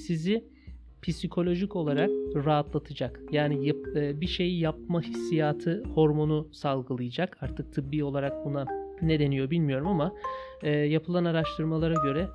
sizi 0.06 0.44
psikolojik 1.02 1.76
olarak 1.76 2.10
rahatlatacak. 2.34 3.20
Yani 3.32 3.66
yap, 3.68 3.76
e, 3.96 4.20
bir 4.20 4.26
şeyi 4.26 4.60
yapma 4.60 5.02
hissiyatı 5.02 5.82
hormonu 5.94 6.48
salgılayacak. 6.52 7.38
Artık 7.40 7.72
tıbbi 7.72 8.04
olarak 8.04 8.44
buna 8.44 8.66
ne 9.02 9.18
deniyor 9.18 9.50
bilmiyorum 9.50 9.86
ama 9.86 10.14
e, 10.62 10.70
yapılan 10.70 11.24
araştırmalara 11.24 11.94
göre 11.94 12.28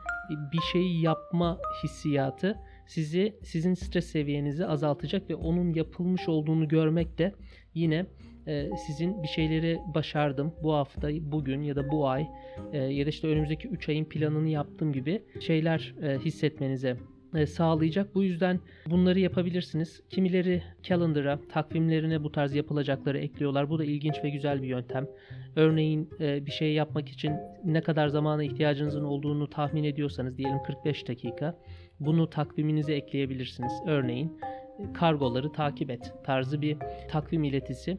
bir 0.53 0.62
şeyi 0.72 1.01
yapma 1.01 1.60
hissiyatı 1.84 2.58
sizi 2.88 3.36
sizin 3.44 3.74
stres 3.74 4.06
seviyenizi 4.06 4.65
azaltacak 4.65 5.30
ve 5.30 5.36
onun 5.36 5.74
yapılmış 5.74 6.30
olduğunu 6.30 6.68
görmek 6.68 7.18
de 7.18 7.34
yine 7.74 8.06
e, 8.48 8.70
sizin 8.88 9.24
bir 9.24 9.27
şeyleri 9.27 9.80
başardım 9.96 10.53
bu 10.63 10.74
hafta, 10.74 11.10
bugün 11.22 11.62
ya 11.62 11.75
da 11.75 11.91
bu 11.91 12.08
ay 12.08 12.27
e, 12.74 12.77
ya 12.77 13.06
da 13.06 13.10
işte 13.10 13.27
önümüzdeki 13.27 13.68
3 13.68 13.89
ayın 13.89 14.06
planını 14.06 14.50
yaptım 14.50 14.94
gibi 14.94 15.24
şeyler 15.39 15.96
e, 16.01 16.20
hissetmenize 16.20 16.98
sağlayacak. 17.48 18.16
Bu 18.16 18.24
yüzden 18.24 18.60
bunları 18.86 19.20
yapabilirsiniz. 19.20 20.02
Kimileri 20.10 20.64
calendar'a, 20.84 21.40
takvimlerine 21.50 22.24
bu 22.24 22.32
tarz 22.32 22.56
yapılacakları 22.56 23.18
ekliyorlar. 23.20 23.70
Bu 23.70 23.80
da 23.80 23.84
ilginç 23.86 24.16
ve 24.24 24.30
güzel 24.30 24.62
bir 24.62 24.68
yöntem. 24.68 25.08
Örneğin 25.56 26.10
e, 26.20 26.46
bir 26.46 26.52
şey 26.52 26.74
yapmak 26.74 27.10
için 27.10 27.34
ne 27.66 27.82
kadar 27.82 28.08
zamana 28.08 28.44
ihtiyacınızın 28.44 29.04
olduğunu 29.04 29.50
tahmin 29.50 29.84
ediyorsanız 29.84 30.38
diyelim 30.38 30.64
45 30.64 31.08
dakika. 31.08 31.58
Bunu 32.00 32.30
takviminize 32.30 32.94
ekleyebilirsiniz. 32.94 33.74
Örneğin 33.88 34.40
e, 34.80 34.94
kargoları 34.94 35.52
takip 35.52 35.90
et 35.90 36.14
tarzı 36.24 36.62
bir 36.62 36.78
takvim 37.10 37.44
iletisi 37.44 37.98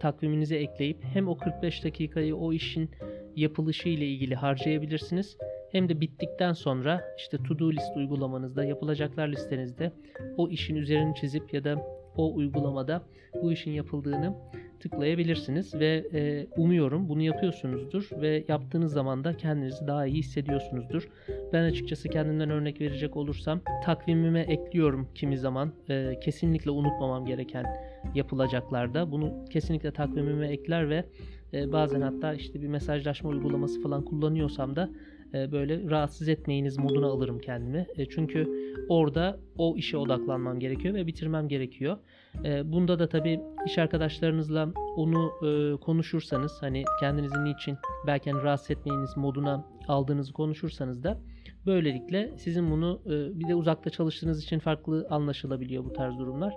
takviminize 0.00 0.56
ekleyip 0.56 1.04
hem 1.04 1.28
o 1.28 1.36
45 1.38 1.84
dakikayı 1.84 2.36
o 2.36 2.52
işin 2.52 2.90
yapılışı 3.36 3.88
ile 3.88 4.06
ilgili 4.06 4.34
harcayabilirsiniz 4.34 5.36
hem 5.74 5.88
de 5.88 6.00
bittikten 6.00 6.52
sonra 6.52 7.14
işte 7.18 7.38
to 7.48 7.58
do 7.58 7.72
list 7.72 7.96
uygulamanızda 7.96 8.64
yapılacaklar 8.64 9.28
listenizde 9.28 9.92
o 10.36 10.48
işin 10.48 10.76
üzerini 10.76 11.14
çizip 11.14 11.54
ya 11.54 11.64
da 11.64 11.86
o 12.16 12.34
uygulamada 12.34 13.02
bu 13.42 13.52
işin 13.52 13.70
yapıldığını 13.70 14.34
tıklayabilirsiniz 14.80 15.74
ve 15.74 16.04
e, 16.12 16.46
umuyorum 16.56 17.08
bunu 17.08 17.22
yapıyorsunuzdur 17.22 18.10
ve 18.20 18.44
yaptığınız 18.48 18.92
zaman 18.92 19.24
da 19.24 19.36
kendinizi 19.36 19.86
daha 19.86 20.06
iyi 20.06 20.16
hissediyorsunuzdur. 20.16 21.08
Ben 21.52 21.62
açıkçası 21.62 22.08
kendimden 22.08 22.50
örnek 22.50 22.80
verecek 22.80 23.16
olursam 23.16 23.60
takvimime 23.84 24.40
ekliyorum 24.40 25.08
kimi 25.14 25.38
zaman 25.38 25.72
e, 25.88 26.20
kesinlikle 26.20 26.70
unutmamam 26.70 27.26
gereken 27.26 27.66
yapılacaklarda 28.14 29.12
bunu 29.12 29.44
kesinlikle 29.50 29.90
takvimime 29.90 30.48
ekler 30.48 30.90
ve 30.90 31.04
e, 31.52 31.72
bazen 31.72 32.00
hatta 32.00 32.34
işte 32.34 32.62
bir 32.62 32.68
mesajlaşma 32.68 33.30
uygulaması 33.30 33.82
falan 33.82 34.04
kullanıyorsam 34.04 34.76
da 34.76 34.90
böyle 35.34 35.90
rahatsız 35.90 36.28
etmeyiniz 36.28 36.78
moduna 36.78 37.06
alırım 37.06 37.38
kendimi. 37.38 37.86
E, 37.96 38.06
çünkü 38.06 38.48
orada 38.88 39.38
o 39.58 39.76
işe 39.76 39.96
odaklanmam 39.96 40.60
gerekiyor 40.60 40.94
ve 40.94 41.06
bitirmem 41.06 41.48
gerekiyor. 41.48 41.96
E, 42.44 42.72
bunda 42.72 42.98
da 42.98 43.08
tabii 43.08 43.40
iş 43.66 43.78
arkadaşlarınızla 43.78 44.68
onu 44.96 45.32
konuşursanız 45.80 46.52
hani 46.60 46.84
kendinizi 47.00 47.44
niçin 47.44 47.76
belki 48.06 48.30
hani 48.30 48.42
rahatsız 48.42 48.70
etmeyiniz 48.70 49.16
moduna 49.16 49.64
aldığınızı 49.88 50.32
konuşursanız 50.32 51.04
da 51.04 51.18
böylelikle 51.66 52.32
sizin 52.36 52.70
bunu 52.70 53.00
bir 53.34 53.48
de 53.48 53.54
uzakta 53.54 53.90
çalıştığınız 53.90 54.42
için 54.42 54.58
farklı 54.58 55.06
anlaşılabiliyor 55.10 55.84
bu 55.84 55.92
tarz 55.92 56.18
durumlar. 56.18 56.54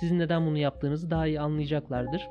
Sizin 0.00 0.18
neden 0.18 0.46
bunu 0.46 0.58
yaptığınızı 0.58 1.10
daha 1.10 1.26
iyi 1.26 1.40
anlayacaklardır. 1.40 2.28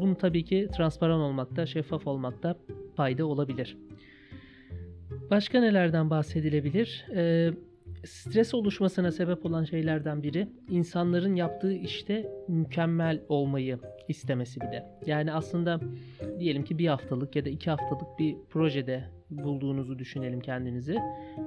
Bunu 0.00 0.14
tabii 0.14 0.44
ki 0.44 0.68
transparan 0.76 1.20
olmakta, 1.20 1.66
şeffaf 1.66 2.06
olmakta 2.06 2.56
fayda 2.96 3.26
olabilir. 3.26 3.76
Başka 5.30 5.60
nelerden 5.60 6.10
bahsedilebilir? 6.10 7.06
Ee, 7.14 7.50
stres 8.04 8.54
oluşmasına 8.54 9.12
sebep 9.12 9.46
olan 9.46 9.64
şeylerden 9.64 10.22
biri 10.22 10.48
insanların 10.70 11.34
yaptığı 11.34 11.72
işte 11.72 12.30
mükemmel 12.48 13.20
olmayı 13.28 13.78
istemesi 14.08 14.60
bir 14.60 14.66
de. 14.66 14.86
Yani 15.06 15.32
aslında 15.32 15.80
diyelim 16.38 16.64
ki 16.64 16.78
bir 16.78 16.86
haftalık 16.86 17.36
ya 17.36 17.44
da 17.44 17.48
iki 17.48 17.70
haftalık 17.70 18.18
bir 18.18 18.36
projede 18.50 19.04
bulduğunuzu 19.30 19.98
düşünelim 19.98 20.40
kendinizi. 20.40 20.98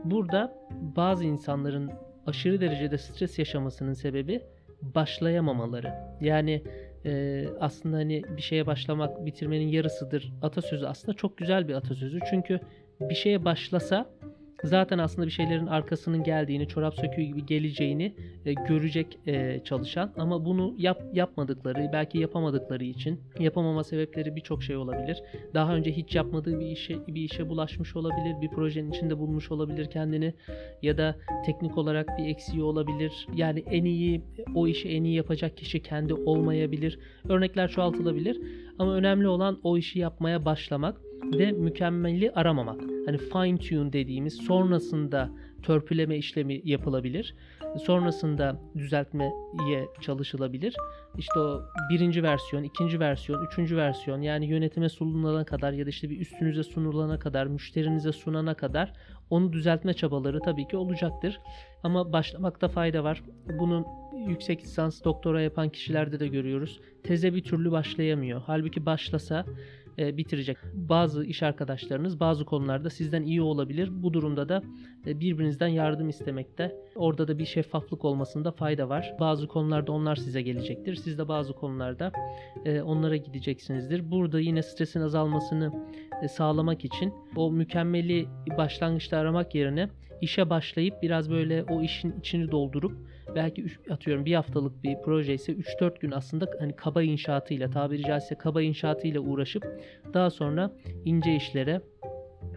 Burada 0.03 0.67
bazı 0.95 1.23
insanların 1.23 1.91
aşırı 2.27 2.61
derecede 2.61 2.97
stres 2.97 3.39
yaşamasının 3.39 3.93
sebebi 3.93 4.41
başlayamamaları. 4.81 5.93
Yani 6.21 6.63
e, 7.05 7.43
aslında 7.59 7.97
hani 7.97 8.23
bir 8.37 8.41
şeye 8.41 8.65
başlamak 8.65 9.25
bitirmenin 9.25 9.67
yarısıdır 9.67 10.33
atasözü 10.41 10.85
aslında 10.85 11.17
çok 11.17 11.37
güzel 11.37 11.67
bir 11.67 11.73
atasözü. 11.73 12.19
Çünkü 12.29 12.59
bir 12.99 13.15
şeye 13.15 13.45
başlasa 13.45 14.15
zaten 14.63 14.97
aslında 14.97 15.27
bir 15.27 15.31
şeylerin 15.31 15.67
arkasının 15.67 16.23
geldiğini, 16.23 16.67
çorap 16.67 16.95
söküğü 16.95 17.21
gibi 17.21 17.45
geleceğini 17.45 18.15
e, 18.45 18.53
görecek 18.53 19.19
e, 19.27 19.61
çalışan 19.63 20.13
ama 20.17 20.45
bunu 20.45 20.75
yap 20.77 21.03
yapmadıkları, 21.13 21.89
belki 21.93 22.17
yapamadıkları 22.17 22.83
için 22.83 23.19
yapamama 23.39 23.83
sebepleri 23.83 24.35
birçok 24.35 24.63
şey 24.63 24.77
olabilir. 24.77 25.23
Daha 25.53 25.75
önce 25.75 25.91
hiç 25.91 26.15
yapmadığı 26.15 26.59
bir 26.59 26.65
işe 26.65 27.07
bir 27.07 27.21
işe 27.21 27.49
bulaşmış 27.49 27.95
olabilir, 27.95 28.41
bir 28.41 28.49
projenin 28.49 28.91
içinde 28.91 29.17
bulmuş 29.17 29.51
olabilir 29.51 29.89
kendini 29.89 30.33
ya 30.81 30.97
da 30.97 31.15
teknik 31.45 31.77
olarak 31.77 32.17
bir 32.17 32.27
eksiği 32.27 32.63
olabilir. 32.63 33.27
Yani 33.35 33.63
en 33.71 33.85
iyi 33.85 34.21
o 34.55 34.67
işi 34.67 34.89
en 34.89 35.03
iyi 35.03 35.15
yapacak 35.15 35.57
kişi 35.57 35.81
kendi 35.81 36.13
olmayabilir. 36.13 36.99
Örnekler 37.29 37.67
çoğaltılabilir 37.69 38.41
ama 38.79 38.95
önemli 38.95 39.27
olan 39.27 39.59
o 39.63 39.77
işi 39.77 39.99
yapmaya 39.99 40.45
başlamak 40.45 41.01
ve 41.33 41.51
mükemmeli 41.51 42.31
aramamak. 42.31 42.81
Hani 43.05 43.17
fine 43.17 43.57
tune 43.57 43.93
dediğimiz 43.93 44.33
sonrasında 44.33 45.31
törpüleme 45.63 46.17
işlemi 46.17 46.61
yapılabilir. 46.63 47.35
Sonrasında 47.85 48.61
düzeltmeye 48.77 49.31
çalışılabilir. 50.01 50.75
İşte 51.17 51.39
o 51.39 51.61
birinci 51.89 52.23
versiyon, 52.23 52.63
ikinci 52.63 52.99
versiyon, 52.99 53.45
üçüncü 53.45 53.77
versiyon 53.77 54.21
yani 54.21 54.45
yönetime 54.45 54.89
sunulana 54.89 55.45
kadar 55.45 55.73
ya 55.73 55.85
da 55.85 55.89
işte 55.89 56.09
bir 56.09 56.19
üstünüze 56.19 56.63
sunulana 56.63 57.19
kadar, 57.19 57.47
müşterinize 57.47 58.11
sunana 58.11 58.53
kadar 58.53 58.93
onu 59.29 59.53
düzeltme 59.53 59.93
çabaları 59.93 60.39
tabii 60.39 60.67
ki 60.67 60.77
olacaktır. 60.77 61.39
Ama 61.83 62.13
başlamakta 62.13 62.67
fayda 62.67 63.03
var. 63.03 63.23
Bunun 63.59 63.85
yüksek 64.27 64.63
lisans 64.63 65.03
doktora 65.03 65.41
yapan 65.41 65.69
kişilerde 65.69 66.19
de 66.19 66.27
görüyoruz. 66.27 66.79
Teze 67.03 67.33
bir 67.33 67.43
türlü 67.43 67.71
başlayamıyor. 67.71 68.41
Halbuki 68.45 68.85
başlasa 68.85 69.45
e, 69.99 70.17
bitirecek. 70.17 70.57
Bazı 70.73 71.25
iş 71.25 71.43
arkadaşlarınız 71.43 72.19
bazı 72.19 72.45
konularda 72.45 72.89
sizden 72.89 73.23
iyi 73.23 73.41
olabilir. 73.41 73.89
Bu 74.03 74.13
durumda 74.13 74.49
da 74.49 74.63
e, 75.07 75.19
birbirinizden 75.19 75.67
yardım 75.67 76.09
istemekte. 76.09 76.75
Orada 76.95 77.27
da 77.27 77.37
bir 77.37 77.45
şeffaflık 77.45 78.05
olmasında 78.05 78.51
fayda 78.51 78.89
var. 78.89 79.15
Bazı 79.19 79.47
konularda 79.47 79.91
onlar 79.91 80.15
size 80.15 80.41
gelecektir. 80.41 80.95
Siz 80.95 81.17
de 81.17 81.27
bazı 81.27 81.53
konularda 81.53 82.11
e, 82.65 82.81
onlara 82.81 83.15
gideceksinizdir. 83.15 84.11
Burada 84.11 84.39
yine 84.39 84.63
stresin 84.63 85.01
azalmasını 85.01 85.71
e, 86.23 86.27
sağlamak 86.27 86.85
için 86.85 87.13
o 87.35 87.51
mükemmeli 87.51 88.27
başlangıçta 88.57 89.17
aramak 89.17 89.55
yerine 89.55 89.89
işe 90.21 90.49
başlayıp 90.49 91.01
biraz 91.01 91.31
böyle 91.31 91.63
o 91.63 91.81
işin 91.81 92.19
içini 92.19 92.51
doldurup 92.51 92.97
belki 93.35 93.61
üç, 93.63 93.79
atıyorum 93.89 94.25
bir 94.25 94.35
haftalık 94.35 94.83
bir 94.83 94.97
proje 95.05 95.33
ise 95.33 95.53
3-4 95.53 95.99
gün 95.99 96.11
aslında 96.11 96.49
hani 96.59 96.75
kaba 96.75 97.03
inşaatıyla 97.03 97.69
tabiri 97.69 98.01
caizse 98.01 98.35
kaba 98.35 98.61
inşaatıyla 98.61 99.21
uğraşıp 99.21 99.81
daha 100.13 100.29
sonra 100.29 100.71
ince 101.05 101.35
işlere 101.35 101.81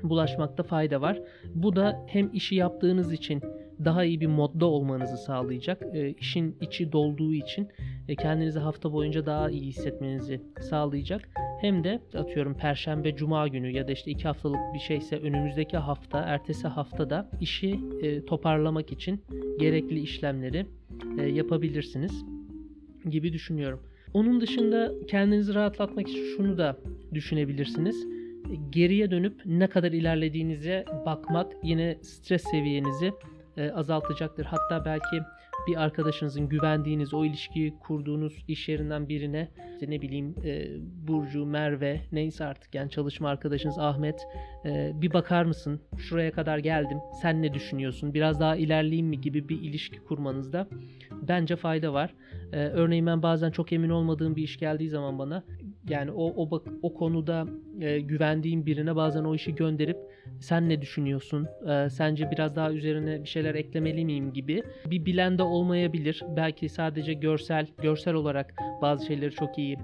bulaşmakta 0.02 0.62
fayda 0.62 1.00
var. 1.00 1.20
Bu 1.54 1.76
da 1.76 2.06
hem 2.06 2.30
işi 2.32 2.54
yaptığınız 2.54 3.12
için 3.12 3.42
daha 3.84 4.04
iyi 4.04 4.20
bir 4.20 4.26
modda 4.26 4.66
olmanızı 4.66 5.16
sağlayacak. 5.16 5.82
E, 5.92 6.10
işin 6.10 6.56
içi 6.60 6.92
dolduğu 6.92 7.34
için 7.34 7.68
e, 8.08 8.16
kendinizi 8.16 8.58
hafta 8.58 8.92
boyunca 8.92 9.26
daha 9.26 9.50
iyi 9.50 9.62
hissetmenizi 9.62 10.40
sağlayacak. 10.60 11.28
Hem 11.60 11.84
de 11.84 12.00
atıyorum 12.14 12.54
perşembe 12.54 13.16
cuma 13.16 13.48
günü 13.48 13.70
ya 13.70 13.88
da 13.88 13.92
işte 13.92 14.10
iki 14.10 14.24
haftalık 14.24 14.60
bir 14.74 14.78
şeyse 14.78 15.16
önümüzdeki 15.16 15.76
hafta 15.76 16.18
ertesi 16.18 16.68
haftada 16.68 17.30
işi 17.40 17.80
e, 18.02 18.24
toparlamak 18.24 18.92
için 18.92 19.20
gerekli 19.60 20.00
işlemleri 20.00 20.66
e, 21.18 21.22
yapabilirsiniz 21.22 22.24
gibi 23.10 23.32
düşünüyorum. 23.32 23.80
Onun 24.14 24.40
dışında 24.40 24.92
kendinizi 25.08 25.54
rahatlatmak 25.54 26.08
için 26.08 26.24
şunu 26.36 26.58
da 26.58 26.76
düşünebilirsiniz. 27.14 28.06
Geriye 28.70 29.10
dönüp 29.10 29.42
ne 29.44 29.66
kadar 29.66 29.92
ilerlediğinize 29.92 30.84
bakmak 31.06 31.52
yine 31.62 31.98
stres 32.02 32.42
seviyenizi 32.42 33.12
e, 33.58 33.70
azaltacaktır. 33.70 34.44
Hatta 34.44 34.84
belki 34.84 35.22
bir 35.66 35.82
arkadaşınızın 35.82 36.48
güvendiğiniz, 36.48 37.14
o 37.14 37.24
ilişkiyi 37.24 37.78
kurduğunuz 37.78 38.44
iş 38.48 38.68
yerinden 38.68 39.08
birine 39.08 39.48
işte 39.72 39.90
ne 39.90 40.02
bileyim 40.02 40.34
e, 40.44 40.66
Burcu, 41.08 41.46
Merve 41.46 42.00
neyse 42.12 42.44
artık 42.44 42.74
yani 42.74 42.90
çalışma 42.90 43.28
arkadaşınız 43.28 43.78
Ahmet 43.78 44.20
e, 44.64 44.92
bir 44.94 45.12
bakar 45.12 45.44
mısın 45.44 45.80
şuraya 45.98 46.32
kadar 46.32 46.58
geldim 46.58 46.98
sen 47.22 47.42
ne 47.42 47.54
düşünüyorsun 47.54 48.14
biraz 48.14 48.40
daha 48.40 48.56
ilerleyeyim 48.56 49.06
mi 49.06 49.20
gibi 49.20 49.48
bir 49.48 49.60
ilişki 49.60 49.98
kurmanızda 49.98 50.68
bence 51.22 51.56
fayda 51.56 51.92
var. 51.92 52.14
E, 52.52 52.56
örneğin 52.56 53.06
ben 53.06 53.22
bazen 53.22 53.50
çok 53.50 53.72
emin 53.72 53.90
olmadığım 53.90 54.36
bir 54.36 54.42
iş 54.42 54.58
geldiği 54.58 54.88
zaman 54.88 55.18
bana 55.18 55.44
yani 55.90 56.10
o 56.10 56.32
o 56.36 56.50
bak 56.50 56.62
o 56.82 56.94
konuda 56.94 57.46
e, 57.80 58.00
güvendiğim 58.00 58.66
birine 58.66 58.96
bazen 58.96 59.24
o 59.24 59.34
işi 59.34 59.54
gönderip 59.54 59.96
sen 60.40 60.68
ne 60.68 60.80
düşünüyorsun? 60.80 61.46
E, 61.68 61.90
sence 61.90 62.30
biraz 62.30 62.56
daha 62.56 62.72
üzerine 62.72 63.22
bir 63.22 63.28
şeyler 63.28 63.54
eklemeli 63.54 64.04
miyim 64.04 64.32
gibi 64.32 64.62
bir 64.86 65.04
bilen 65.04 65.38
de 65.38 65.42
olmayabilir. 65.42 66.22
Belki 66.36 66.68
sadece 66.68 67.12
görsel 67.12 67.66
görsel 67.82 68.14
olarak 68.14 68.54
bazı 68.82 69.06
şeyleri 69.06 69.30
çok 69.30 69.58
iyi 69.58 69.76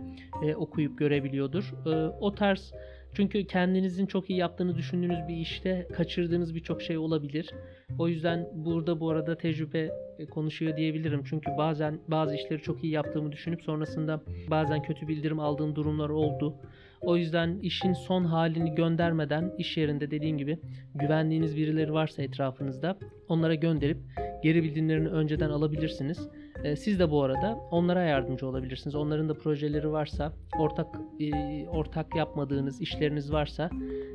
e, 0.42 0.54
okuyup 0.54 0.98
görebiliyordur. 0.98 1.74
E, 1.86 1.90
o 2.20 2.34
tarz 2.34 2.72
çünkü 3.14 3.46
kendinizin 3.46 4.06
çok 4.06 4.30
iyi 4.30 4.38
yaptığını 4.38 4.76
düşündüğünüz 4.76 5.28
bir 5.28 5.36
işte 5.36 5.88
kaçırdığınız 5.96 6.54
birçok 6.54 6.82
şey 6.82 6.98
olabilir. 6.98 7.50
O 7.98 8.08
yüzden 8.08 8.48
burada 8.54 9.00
bu 9.00 9.10
arada 9.10 9.36
tecrübe 9.36 9.90
e, 10.18 10.26
konuşuyor 10.26 10.76
diyebilirim. 10.76 11.22
Çünkü 11.24 11.50
bazen 11.58 11.98
bazı 12.08 12.34
işleri 12.34 12.62
çok 12.62 12.84
iyi 12.84 12.92
yaptığımı 12.92 13.32
düşünüp 13.32 13.62
sonrasında 13.62 14.20
bazen 14.50 14.82
kötü 14.82 15.08
bildirim 15.08 15.40
aldığım 15.40 15.76
durumlar 15.76 16.08
oldu. 16.08 16.54
O 17.00 17.16
yüzden 17.16 17.58
işin 17.58 17.92
son 17.92 18.24
halini 18.24 18.74
göndermeden 18.74 19.52
iş 19.58 19.76
yerinde 19.76 20.10
dediğim 20.10 20.38
gibi 20.38 20.58
güvendiğiniz 20.94 21.56
birileri 21.56 21.92
varsa 21.92 22.22
etrafınızda 22.22 22.98
onlara 23.28 23.54
gönderip 23.54 23.98
geri 24.42 24.62
bildirimlerini 24.62 25.08
önceden 25.08 25.50
alabilirsiniz. 25.50 26.28
Ee, 26.64 26.76
siz 26.76 26.98
de 26.98 27.10
bu 27.10 27.22
arada 27.22 27.58
onlara 27.70 28.02
yardımcı 28.02 28.46
olabilirsiniz. 28.46 28.94
Onların 28.94 29.28
da 29.28 29.34
projeleri 29.34 29.92
varsa, 29.92 30.32
ortak 30.58 30.86
e, 31.20 31.68
ortak 31.68 32.16
yapmadığınız 32.16 32.80
işleriniz 32.80 33.32
varsa 33.32 33.70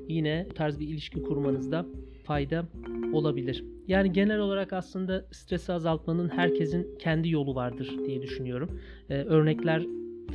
yine 0.08 0.48
bu 0.50 0.54
tarz 0.54 0.80
bir 0.80 0.88
ilişki 0.88 1.24
kurmanızda 1.24 1.86
fayda 2.24 2.66
olabilir. 3.14 3.66
Yani 3.88 4.12
genel 4.12 4.40
olarak 4.40 4.74
aslında 4.74 5.26
stresi 5.32 5.74
azaltmanın 5.74 6.30
herkesin 6.30 6.98
kendi 7.00 7.30
yolu 7.30 7.56
vardır 7.56 7.98
diye 8.06 8.22
düşünüyorum. 8.22 8.82
Ee, 9.10 9.16
örnekler 9.16 9.84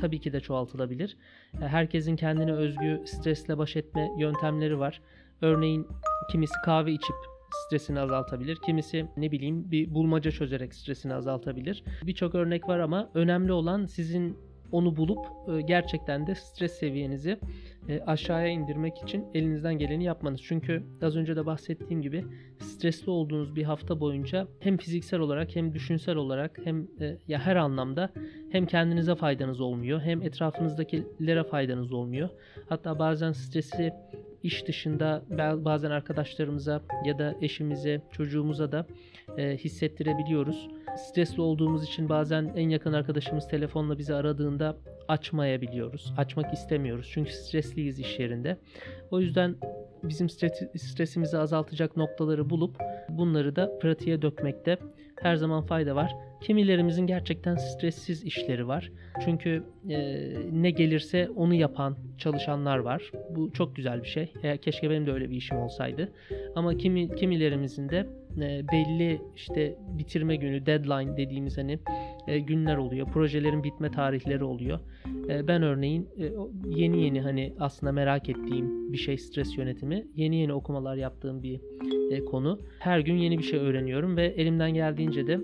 tabii 0.01 0.19
ki 0.19 0.33
de 0.33 0.39
çoğaltılabilir. 0.39 1.17
Ee, 1.53 1.57
herkesin 1.57 2.15
kendine 2.15 2.53
özgü 2.53 3.01
stresle 3.05 3.57
baş 3.57 3.75
etme 3.75 4.11
yöntemleri 4.19 4.79
var. 4.79 5.01
Örneğin 5.41 5.87
kimisi 6.31 6.53
kahve 6.65 6.91
içip 6.91 7.34
stresini 7.65 7.99
azaltabilir. 7.99 8.55
Kimisi 8.55 9.05
ne 9.17 9.31
bileyim 9.31 9.71
bir 9.71 9.93
bulmaca 9.93 10.31
çözerek 10.31 10.73
stresini 10.73 11.13
azaltabilir. 11.13 11.83
Birçok 12.03 12.35
örnek 12.35 12.67
var 12.67 12.79
ama 12.79 13.09
önemli 13.13 13.51
olan 13.51 13.85
sizin 13.85 14.37
onu 14.71 14.95
bulup 14.95 15.19
e, 15.47 15.61
gerçekten 15.61 16.27
de 16.27 16.35
stres 16.35 16.71
seviyenizi 16.71 17.39
e, 17.89 18.01
aşağıya 18.01 18.47
indirmek 18.47 18.97
için 19.03 19.25
elinizden 19.33 19.73
geleni 19.73 20.03
yapmanız. 20.03 20.41
Çünkü 20.43 20.83
az 21.01 21.15
önce 21.15 21.35
de 21.35 21.45
bahsettiğim 21.45 22.01
gibi 22.01 22.25
stresli 22.59 23.11
olduğunuz 23.11 23.55
bir 23.55 23.63
hafta 23.63 23.99
boyunca 23.99 24.47
hem 24.59 24.77
fiziksel 24.77 25.19
olarak 25.19 25.55
hem 25.55 25.73
düşünsel 25.73 26.15
olarak 26.15 26.59
hem 26.63 26.87
e, 27.01 27.17
ya 27.27 27.39
her 27.39 27.55
anlamda 27.55 28.09
hem 28.51 28.65
kendinize 28.65 29.15
faydanız 29.15 29.61
olmuyor 29.61 30.01
hem 30.01 30.21
etrafınızdakilere 30.21 31.43
faydanız 31.43 31.93
olmuyor. 31.93 32.29
Hatta 32.69 32.99
bazen 32.99 33.31
stresi 33.31 33.93
iş 34.45 34.67
dışında 34.67 35.23
bazen 35.65 35.91
arkadaşlarımıza 35.91 36.81
ya 37.05 37.19
da 37.19 37.35
eşimize, 37.41 38.01
çocuğumuza 38.11 38.71
da 38.71 38.85
e, 39.37 39.57
hissettirebiliyoruz. 39.57 40.69
Stresli 40.97 41.41
olduğumuz 41.41 41.83
için 41.83 42.09
bazen 42.09 42.51
en 42.55 42.69
yakın 42.69 42.93
arkadaşımız 42.93 43.47
telefonla 43.47 43.97
bizi 43.97 44.15
aradığında 44.15 44.77
açmayabiliyoruz. 45.07 46.13
Açmak 46.17 46.53
istemiyoruz 46.53 47.09
çünkü 47.13 47.33
stresliyiz 47.33 47.99
iş 47.99 48.19
yerinde. 48.19 48.57
O 49.11 49.19
yüzden 49.19 49.55
bizim 50.03 50.29
stresimizi 50.77 51.37
azaltacak 51.37 51.97
noktaları 51.97 52.49
bulup 52.49 52.77
bunları 53.09 53.55
da 53.55 53.79
pratiğe 53.79 54.21
dökmekte 54.21 54.77
her 55.21 55.35
zaman 55.35 55.61
fayda 55.61 55.95
var. 55.95 56.15
Kimilerimizin 56.41 57.07
gerçekten 57.07 57.55
stressiz 57.55 58.23
işleri 58.23 58.67
var. 58.67 58.91
Çünkü 59.25 59.63
e, 59.89 60.27
ne 60.51 60.71
gelirse 60.71 61.29
onu 61.35 61.53
yapan 61.53 61.97
çalışanlar 62.17 62.77
var. 62.77 63.11
Bu 63.29 63.53
çok 63.53 63.75
güzel 63.75 64.03
bir 64.03 64.07
şey. 64.07 64.33
E, 64.43 64.57
keşke 64.57 64.89
benim 64.89 65.07
de 65.07 65.11
öyle 65.11 65.29
bir 65.29 65.35
işim 65.35 65.57
olsaydı. 65.57 66.11
Ama 66.55 66.77
kimi 66.77 67.15
kimilerimizin 67.15 67.89
de 67.89 68.07
e, 68.41 68.61
belli 68.71 69.21
işte 69.35 69.75
bitirme 69.97 70.35
günü, 70.35 70.65
deadline 70.65 71.17
dediğimiz 71.17 71.57
hani 71.57 71.79
e, 72.27 72.39
günler 72.39 72.77
oluyor. 72.77 73.07
Projelerin 73.07 73.63
bitme 73.63 73.91
tarihleri 73.91 74.43
oluyor. 74.43 74.79
E, 75.29 75.47
ben 75.47 75.63
örneğin 75.63 76.09
e, 76.17 76.31
yeni 76.69 77.03
yeni 77.03 77.21
hani 77.21 77.53
aslında 77.59 77.91
merak 77.91 78.29
ettiğim 78.29 78.93
bir 78.93 78.97
şey 78.97 79.17
stres 79.17 79.57
yönetimi. 79.57 80.07
Yeni 80.15 80.35
yeni 80.35 80.53
okumalar 80.53 80.95
yaptığım 80.95 81.43
bir 81.43 81.61
e, 82.11 82.25
konu. 82.25 82.59
Her 82.79 82.99
gün 82.99 83.17
yeni 83.17 83.37
bir 83.37 83.43
şey 83.43 83.59
öğreniyorum 83.59 84.17
ve 84.17 84.25
elimden 84.25 84.73
geldiğince 84.73 85.27
de 85.27 85.39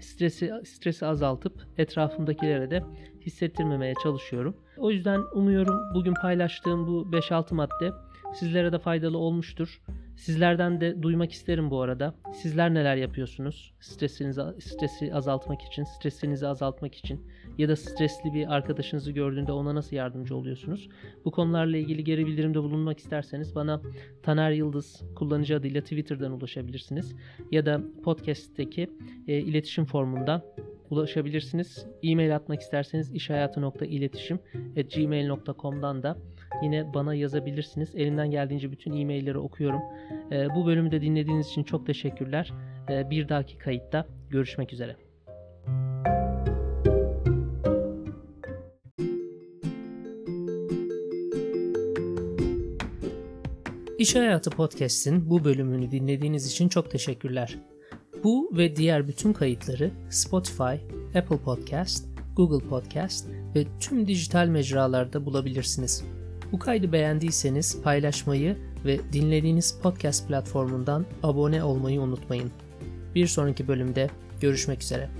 stresi 0.00 0.52
stresi 0.64 1.06
azaltıp 1.06 1.66
etrafımdakilere 1.78 2.70
de 2.70 2.82
hissettirmemeye 3.20 3.94
çalışıyorum. 4.02 4.56
O 4.76 4.90
yüzden 4.90 5.20
umuyorum 5.34 5.80
bugün 5.94 6.14
paylaştığım 6.14 6.86
bu 6.86 7.08
5-6 7.12 7.54
madde 7.54 7.92
sizlere 8.34 8.72
de 8.72 8.78
faydalı 8.78 9.18
olmuştur. 9.18 9.80
Sizlerden 10.16 10.80
de 10.80 11.02
duymak 11.02 11.32
isterim 11.32 11.70
bu 11.70 11.80
arada. 11.80 12.14
Sizler 12.32 12.74
neler 12.74 12.96
yapıyorsunuz? 12.96 13.74
Stresinizi 13.80 14.42
stresi 14.60 15.14
azaltmak 15.14 15.62
için, 15.62 15.84
stresinizi 15.84 16.46
azaltmak 16.46 16.94
için 16.94 17.26
ya 17.58 17.68
da 17.68 17.76
stresli 17.76 18.34
bir 18.34 18.54
arkadaşınızı 18.54 19.12
gördüğünde 19.12 19.52
ona 19.52 19.74
nasıl 19.74 19.96
yardımcı 19.96 20.36
oluyorsunuz? 20.36 20.88
Bu 21.24 21.30
konularla 21.30 21.76
ilgili 21.76 22.04
geri 22.04 22.26
bildirimde 22.26 22.62
bulunmak 22.62 22.98
isterseniz 22.98 23.54
bana 23.54 23.82
Taner 24.22 24.50
Yıldız 24.50 25.02
kullanıcı 25.14 25.56
adıyla 25.56 25.80
Twitter'dan 25.80 26.32
ulaşabilirsiniz 26.32 27.14
ya 27.50 27.66
da 27.66 27.80
podcast'teki 28.04 28.90
e, 29.28 29.38
iletişim 29.38 29.84
formundan 29.84 30.42
ulaşabilirsiniz. 30.90 31.86
E-mail 32.02 32.36
atmak 32.36 32.60
isterseniz 32.60 33.14
işhayatı.iletişim@gmail.com'dan 33.14 36.02
da 36.02 36.18
yine 36.62 36.94
bana 36.94 37.14
yazabilirsiniz. 37.14 37.94
Elimden 37.94 38.30
geldiğince 38.30 38.72
bütün 38.72 38.92
e-mailleri 38.96 39.38
okuyorum. 39.38 39.80
E, 40.32 40.54
bu 40.54 40.66
bölümü 40.66 40.90
de 40.90 41.00
dinlediğiniz 41.00 41.48
için 41.48 41.62
çok 41.62 41.86
teşekkürler. 41.86 42.52
E, 42.90 43.10
bir 43.10 43.28
dahaki 43.28 43.58
kayıtta 43.58 44.06
görüşmek 44.30 44.72
üzere. 44.72 44.96
İş 53.98 54.14
Hayatı 54.14 54.50
Podcast'in 54.50 55.30
bu 55.30 55.44
bölümünü 55.44 55.90
dinlediğiniz 55.90 56.46
için 56.46 56.68
çok 56.68 56.90
teşekkürler. 56.90 57.58
Bu 58.24 58.50
ve 58.56 58.76
diğer 58.76 59.08
bütün 59.08 59.32
kayıtları 59.32 59.90
Spotify, 60.10 60.74
Apple 61.18 61.38
Podcast, 61.44 62.08
Google 62.36 62.68
Podcast 62.68 63.28
ve 63.54 63.64
tüm 63.80 64.08
dijital 64.08 64.46
mecralarda 64.46 65.26
bulabilirsiniz. 65.26 66.04
Bu 66.54 66.58
kaydı 66.58 66.92
beğendiyseniz 66.92 67.82
paylaşmayı 67.82 68.56
ve 68.84 69.00
dinlediğiniz 69.12 69.78
podcast 69.82 70.28
platformundan 70.28 71.06
abone 71.22 71.64
olmayı 71.64 72.00
unutmayın. 72.00 72.50
Bir 73.14 73.26
sonraki 73.26 73.68
bölümde 73.68 74.10
görüşmek 74.40 74.82
üzere. 74.82 75.10